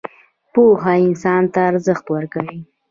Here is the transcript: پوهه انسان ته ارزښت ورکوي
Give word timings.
پوهه 0.53 0.93
انسان 1.07 1.43
ته 1.53 1.59
ارزښت 1.71 2.05
ورکوي 2.15 2.59